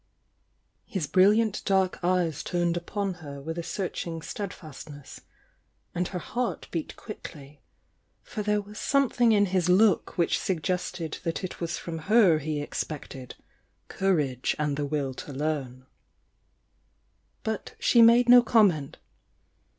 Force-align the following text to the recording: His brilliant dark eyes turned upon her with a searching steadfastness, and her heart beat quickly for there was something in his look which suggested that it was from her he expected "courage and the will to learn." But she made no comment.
His 0.87 1.05
brilliant 1.05 1.61
dark 1.63 2.03
eyes 2.03 2.41
turned 2.41 2.75
upon 2.75 3.13
her 3.21 3.39
with 3.39 3.59
a 3.59 3.61
searching 3.61 4.23
steadfastness, 4.23 5.21
and 5.93 6.07
her 6.07 6.17
heart 6.17 6.67
beat 6.71 6.95
quickly 6.95 7.61
for 8.23 8.41
there 8.41 8.61
was 8.61 8.79
something 8.79 9.31
in 9.31 9.45
his 9.45 9.69
look 9.69 10.17
which 10.17 10.39
suggested 10.39 11.19
that 11.23 11.43
it 11.43 11.61
was 11.61 11.77
from 11.77 11.99
her 12.09 12.39
he 12.39 12.61
expected 12.63 13.35
"courage 13.89 14.55
and 14.57 14.75
the 14.75 14.87
will 14.87 15.13
to 15.13 15.31
learn." 15.31 15.85
But 17.43 17.75
she 17.77 18.01
made 18.01 18.27
no 18.27 18.41
comment. 18.41 18.97